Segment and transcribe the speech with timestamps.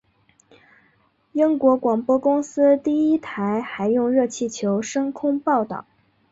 [1.33, 5.85] 英国广播公司第一台还用热气球升空报导。